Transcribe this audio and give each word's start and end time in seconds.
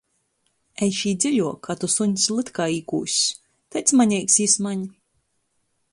Ej 0.85 0.89
šī 0.99 1.11
dziļuok, 1.25 1.69
a 1.73 1.75
to 1.83 1.89
suņs 1.97 2.25
lytkā 2.37 2.67
īkūss! 2.79 3.21
Taids 3.77 3.97
maneigs 4.03 4.43
jis 4.45 4.61
maņ. 4.69 4.87